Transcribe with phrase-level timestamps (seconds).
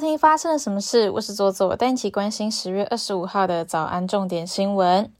[0.00, 1.10] 听发生了什么事？
[1.10, 5.12] 我是左左，带你一起关心十月二十五号的早安重点新闻。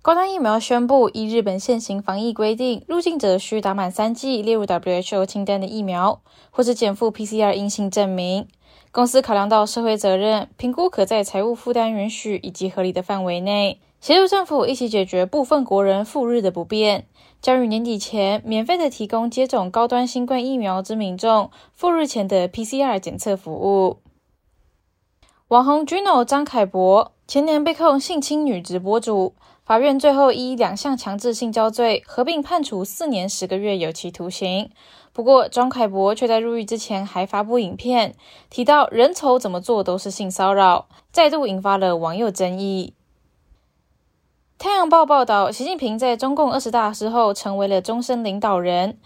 [0.00, 8.48] 高端疫苗宣布，依日本现行防疫规定，入境者需打满三剂列入 WHO 清单的疫苗，或是减负 PCR 阴性证明。
[8.90, 17.06] 公司考量到社会责任，评估可在财务负担允许以及合理的范围内，协助政府一起解决部分国人赴日的不便，
[17.42, 23.98] 将于年底前免费的提供接种高端新冠疫苗之民众赴日前的 PCR 检测服务。
[25.48, 29.34] 网红 Juno 张凯博前年被控性侵女直播主。
[29.64, 34.70] 法院最后依两项强制性交罪合并判处四年十个月有期徒刑。
[35.12, 38.14] 不过，张凯博却在入狱之前还发布影片，
[38.48, 42.94] 提到人丑怎么做都是性骚扰，再度引发了网友争议。
[44.62, 48.98] 太阳报报道，习近平在中共二十大之后成为了终身领导人。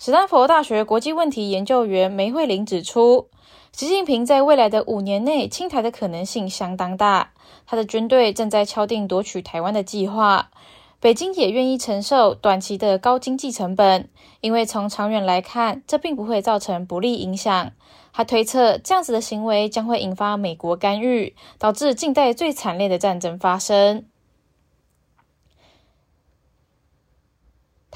[0.00, 3.28] 史丹佛大学国际问题研究员梅惠玲指出。
[3.70, 7.30] 习近平在未来的五年内清台的可能性相当大，
[7.68, 10.50] 他的军队正在敲定夺取台湾的计划。
[10.98, 14.08] 北京也愿意承受短期的高经济成本，
[14.40, 17.70] 因为从长远来看，这并不会造成不利影响。
[18.12, 24.06] 他推测，这样子的行为将会引发美国干预，导致近代最惨烈的战争发生。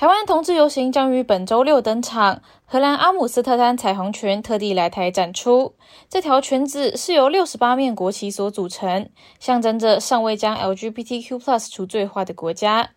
[0.00, 2.40] 台湾同志游行将于本周六登场。
[2.64, 5.74] 荷兰阿姆斯特丹彩虹裙特地来台展出。
[6.08, 12.92] 这条裙子是由六十八面国旗所组成，象征着尚未将 LGBTQ+ 除罪化的国家。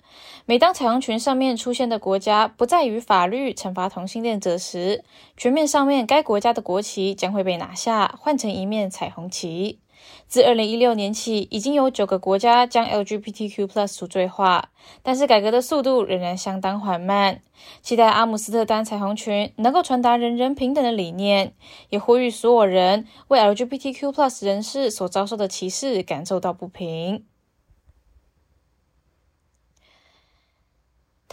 [0.46, 5.04] 每当彩虹裙上面出现的国家不再与法律惩罚同性恋者时，
[5.36, 9.82] 裙面上面该国家的国旗将会被拿下，换成一面彩虹旗。
[10.28, 14.70] 自二零一六年起，已经有九个国家将 LGBTQ+ 除罪化，
[15.02, 17.42] 但是改革的速度仍然相当缓慢。
[17.82, 21.54] 期待阿姆斯特丹彩虹群能够传达人人平等的理念，
[21.90, 27.26] 也呼吁所有人为 LGBTQ+ 人士所遭受的歧视感受到不平。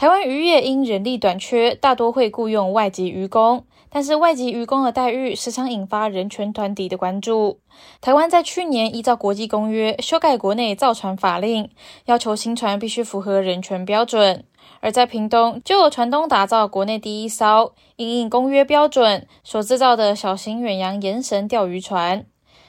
[0.00, 3.66] 台湾渔业因人力短缺，大多会雇佣外籍渔工。
[3.90, 7.60] 但是外籍渔工的待遇时常引发人权团体的关注。
[8.00, 11.68] 台湾在去年依照国际公约修改国内造船法令，
[12.06, 14.42] 要求新船必须符合人权标准。
[14.80, 22.24] 而在屏东，就有船东打造国内第一艘因应公约标准所制造的小型远洋延绳钓鱼船，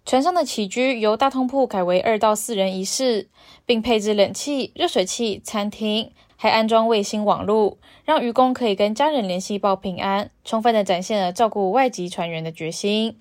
[0.06, 3.30] 船上的起居由大通铺改为二到四人一室，
[3.66, 6.12] 并配置冷气、热水器、餐厅。
[6.42, 13.20] 还安装卫星网络，让渔工可以跟家人联系报平安，充分的展现了照顾外籍船员的决心。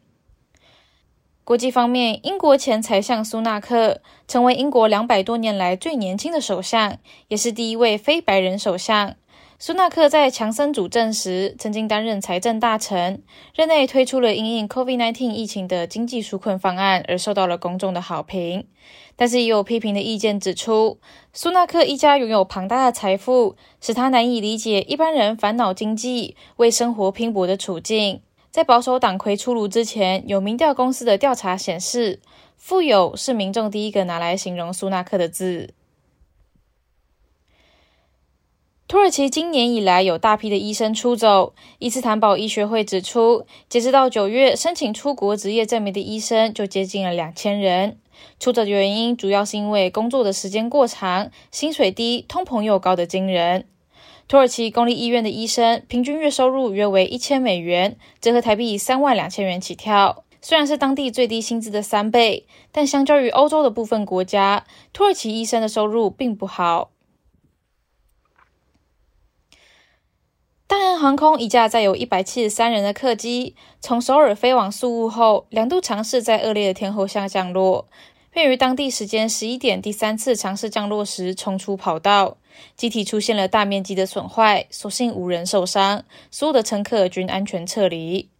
[1.44, 6.97] 国际方面，英国前财相苏纳克成为英国两百多年来最年轻的首相，
[7.28, 9.14] 也是第一位非白人首相。
[9.62, 13.22] 苏纳克在强森主政时曾经担任财政大臣，
[13.54, 18.66] 任内推出了因应 COVID-19 疫情的经济纾困方案，而受到了公众的好评。
[19.16, 20.99] 但是也有批评的意见指出，
[21.34, 28.22] 苏纳克一家拥有庞大的财富，使他难以理解一般人烦恼经济、为生活拼搏的处境。
[28.50, 32.20] 在保守党魁出炉之前，有民调公司的调查显示，
[32.56, 35.75] 富有是民众第一个拿来形容苏纳克的字。
[38.90, 41.54] 土耳其今年以来有大批的医生出走。
[41.78, 47.98] 伊斯坦堡医学会指出，截止到九月，申请出国执业证明的医生就接近了两千人。
[48.40, 53.68] 出走的原因主要是因为工作的时间过长、薪水低、通膨又高的惊人。
[54.26, 60.24] 土耳其公立医院的医生平均月收入约为一千美元，折合台币三万两千元起跳。
[60.42, 66.90] 虽然是当地最低薪资的三倍，但相较于欧洲的部分国家，土耳其医生的收入并不好。
[70.70, 77.88] 大韩航空一架载有一百七十三人的客机从首尔飞往宿务后，两度尝试在恶劣的天候下降落，
[78.31, 82.36] 并于当地时间十一点第三次尝试降落时冲出跑道，
[82.76, 88.31] 机体出现了大面积的损坏，所幸无人受伤，所有的乘客均安全撤离。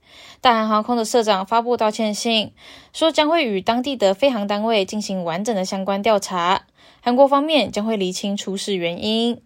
[0.41, 2.53] 大韩航空的社长发布道歉信，
[2.93, 6.67] 说将会与当地的飞航单位进行完整的相关调查，
[7.01, 9.43] 韩国方面将会厘清出事原因。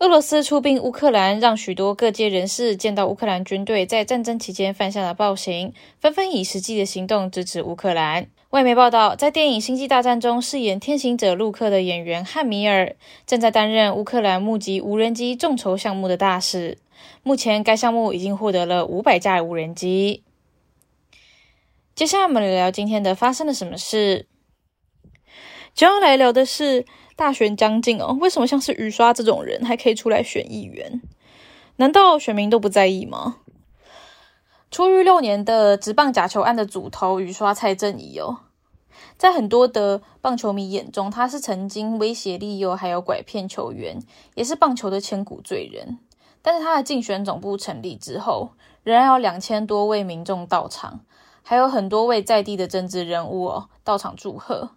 [0.00, 8.26] 俄罗斯出兵乌克兰，让许多各界人士见到乌克兰军队在战争期间犯下的暴行，纷纷以实际的行动支持乌克兰。
[8.50, 16.78] 外媒报道，在电影《星际大战》中饰演天行者陆克的演员汉米尔，正在担任乌克兰募集无人机众筹项目的大使。
[17.22, 20.24] 目前，该项目已经获得了五百架无人机。
[21.94, 24.26] 接下来，我们聊聊今天的发生了什么事。
[25.72, 26.84] 接下来聊的是。
[27.16, 31.00] 大选将近哦，为什么像是雨刷这种人还可以出来选议员？
[31.76, 33.36] 难道选民都不在意吗？
[34.70, 38.38] 出狱六年的职棒假球案的主头雨刷蔡正宜哦，
[39.16, 44.00] 在很多的棒球迷眼中，他是曾经威胁利诱还有拐骗球员，
[44.34, 45.98] 也是棒球的千古罪人。
[46.42, 48.50] 但是他的竞选总部成立之后，
[48.82, 51.00] 仍然有两千多位民众到场，
[51.42, 54.70] 还有很多位在地的政治人物哦到场祝贺。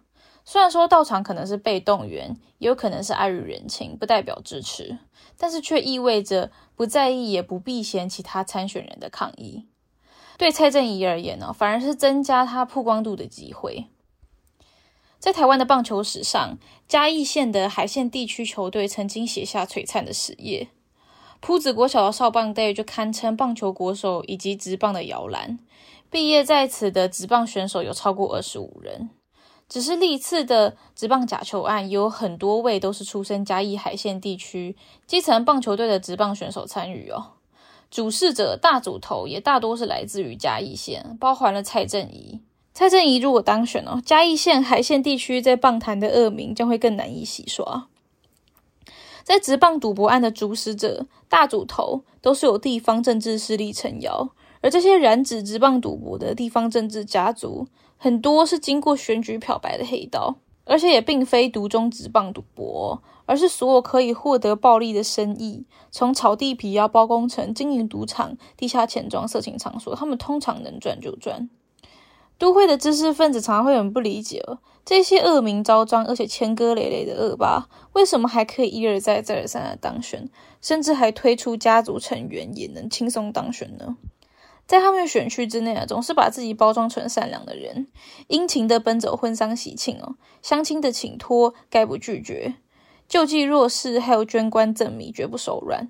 [0.50, 4.96] 虽然说到场可能是被动员，也有可能是碍于人情，不代表支持，
[5.36, 9.66] 但是却意味着不在意也不避嫌其他参选人的抗议。
[10.38, 13.88] 对蔡正宜而言呢，反而是增加他曝光度的机会。
[15.18, 16.56] 在台湾的棒球史上，
[16.88, 20.68] 嘉义县的海线地区球队曾经写下璀璨的史业。
[21.40, 25.58] 铺子国小的少棒队就堪称棒球国手以及职棒的摇篮。
[26.08, 29.10] 毕业在此的职棒选手有超过二十五人。
[29.68, 34.74] 只是历次的职棒假球案，有很多位都是出身嘉义海线地区
[35.06, 37.32] 基层棒球队的职棒选手参与哦。
[37.90, 42.40] 主事者大主头也大多是来自于嘉义县，包含了蔡正宜。
[42.72, 47.88] 蔡正宜如果当选哦，嘉义县海线地区在棒坛的恶名将会更难以洗刷。
[49.24, 57.66] 在职棒赌博案的主使者大主头都是有地方政治势力撑腰，而这些染指直棒赌博的地方政治家族，
[57.96, 60.36] 很多是经过选举漂白的黑道。
[60.70, 71.48] 而且也并非独中直棒赌博，而是所有可以获得暴利的生意，从炒地皮要包工程、经营赌场、地下钱庄、色情场所，他们通常能赚就赚。
[72.36, 80.28] 都会的知识分子常常会很不理解哦，这些恶名昭彰而且千歌累累的恶霸，为什么还可以一而再、再而三的当选，
[80.60, 83.96] 甚至还推出家族成员也能轻松当选呢？
[84.68, 87.88] 在他们的选区之内啊，总是把自己包装成善良的人，
[88.26, 92.56] 殷勤的奔走婚丧喜庆哦，相亲的请托概不拒绝，
[93.08, 95.88] 救济弱势还有捐官赠米绝不手软，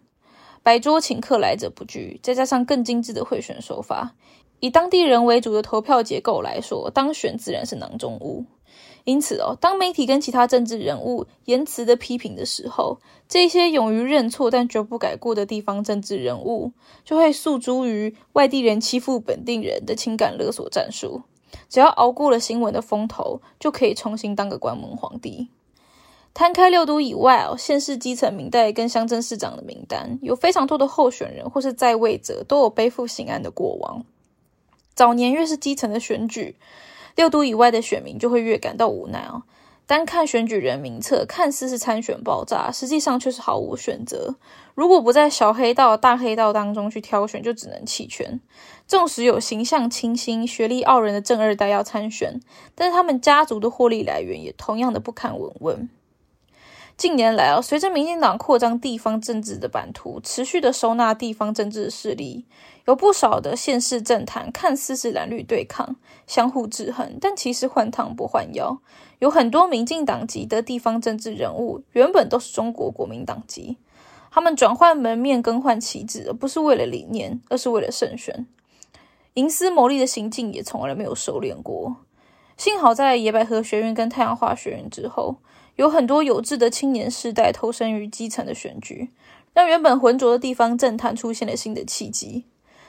[0.62, 4.14] 摆桌请客来者不拒，再加上更精致的贿选手法，
[4.60, 8.46] 以当地人为主的投票结构来说，当选自然是囊中物。
[9.08, 16.72] 因此哦，当媒体跟其他政治人物言辞的批评的时候，这些勇于认错但绝不改过的地方政治人物，
[17.06, 21.22] 就会诉诸于外地人欺负本地人的情感勒索战术。
[21.70, 25.48] 只要熬过了新闻的风头，就可以重新当个关门皇帝。
[26.34, 34.04] 摊开六都以外哦，县市基层民代跟乡镇市长的名单，有非常多的候选人或是在位者都有背负刑案的过往。
[34.94, 36.56] 早年越是基层的选举。
[37.18, 39.42] 六都以外的选民就会越感到无奈哦。
[39.86, 44.36] 单看选举人名册，看似是参选爆炸，实际上却是毫无选择。
[44.76, 48.38] 如果不在小黑道、大黑道当中去挑选，就只能弃权。
[48.86, 52.40] 纵使有形象清新、学历傲人的正二代要参选，
[52.76, 55.88] 但是他们家族的获利来源也同样的不堪稳稳。
[56.98, 62.44] 近年来啊，随着民进党扩张地方政治的版图，持续的收纳地方政治势力，
[62.86, 65.94] 有不少的县市政坛看似是蓝绿对抗、
[66.26, 68.80] 相互制衡，但其实换汤不换药。
[69.20, 73.76] 有很多民进党籍的地方政治人物，原本都是中国国民党籍，
[74.32, 78.44] 他们转换门面、更换旗帜，而不是为了理念，而是为了胜选。
[79.34, 81.98] 营私牟利的行径也从来没有收敛过。
[82.56, 85.36] 幸好在野百合学院跟太阳花学院之后。
[85.78, 89.10] 有很多有志的青年世代投身于基层的选举，
[89.54, 92.46] 让原本浑浊的地方政坛出现了新的契机。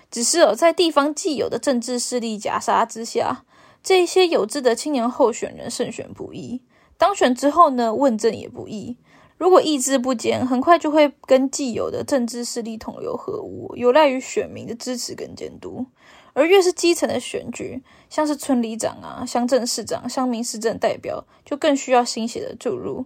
[0.09, 3.43] 只是哦，在地方既有的政治势力夹杀之下，
[3.83, 6.63] 这些有志的青年候选人胜选不易，
[6.97, 8.97] 当选之后呢，问政也不易。
[9.37, 15.85] 如果意志不坚，很快就会跟既有的政治势力同流合污，有赖于选民的支持跟监督。
[16.33, 23.05] 而越是基层的选举，像是村里长啊、乡镇市长、乡民市政代表，就更需要新血的注入。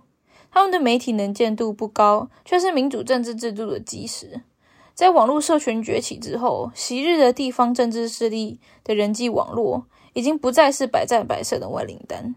[0.51, 4.41] 他们的媒体能见度不高，却是民主政治制度的基石。
[4.93, 12.35] 在网络社群崛起之后，昔日的地方政治势力的人际网络，已经不再是百战百胜的外灵丹。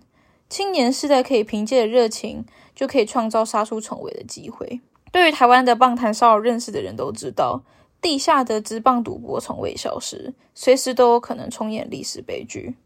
[0.49, 4.81] 青年世代可以凭借热情，就可以创造杀出重围的机会。
[5.13, 7.63] 对于台湾的棒坛少有认识的人都知道。
[8.01, 12.77] 地下的直棒赌博从未消失，随时都有可能重演历史悲剧。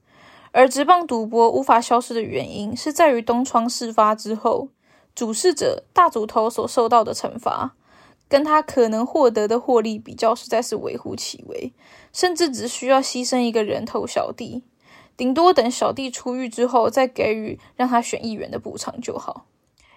[0.53, 4.69] 而直棒赌博无法消失的原因，是在于东窗事发之后，
[5.15, 7.77] 主事者大主头所受到的惩罚，
[8.29, 11.73] 跟他可能获得的获利比较，实在是微乎其微，
[12.13, 14.65] 甚至只需要牺牲一个人头小弟，
[15.17, 19.47] 顶多等小弟出狱之后，再给予让他选议员的补偿就好。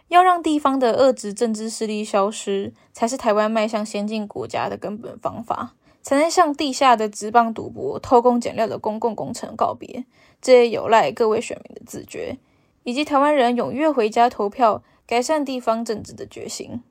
[0.10, 10.06] 要让地方的恶质政治势力消失，才是台湾迈向先进国家的根本方法，才能向地下的职棒赌博、偷工减料的公共工程告别。
[10.42, 12.38] 这也有赖各位选民的自觉，
[12.84, 16.84] 以及台湾人踊跃回家投票、改善地方政治的决心。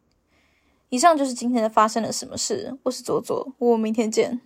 [0.88, 2.76] 以上就是今天的发生了什么事。
[2.82, 4.40] 我是左左，我明天见。